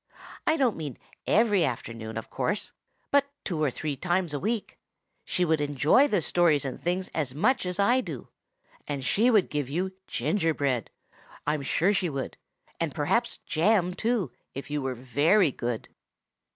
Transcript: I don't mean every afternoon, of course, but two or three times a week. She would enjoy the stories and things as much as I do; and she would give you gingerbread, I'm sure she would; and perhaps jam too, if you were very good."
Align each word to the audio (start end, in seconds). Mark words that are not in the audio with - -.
I 0.47 0.57
don't 0.57 0.77
mean 0.77 0.97
every 1.27 1.63
afternoon, 1.63 2.17
of 2.17 2.31
course, 2.31 2.71
but 3.11 3.27
two 3.43 3.61
or 3.61 3.69
three 3.69 3.95
times 3.95 4.33
a 4.33 4.39
week. 4.39 4.79
She 5.25 5.45
would 5.45 5.61
enjoy 5.61 6.07
the 6.07 6.23
stories 6.23 6.65
and 6.65 6.81
things 6.81 7.09
as 7.09 7.35
much 7.35 7.67
as 7.67 7.77
I 7.79 8.01
do; 8.03 8.29
and 8.87 9.05
she 9.05 9.29
would 9.29 9.51
give 9.51 9.69
you 9.69 9.93
gingerbread, 10.07 10.89
I'm 11.45 11.61
sure 11.61 11.93
she 11.93 12.09
would; 12.09 12.37
and 12.79 12.95
perhaps 12.95 13.37
jam 13.45 13.93
too, 13.93 14.31
if 14.55 14.71
you 14.71 14.81
were 14.81 14.95
very 14.95 15.51
good." 15.51 15.87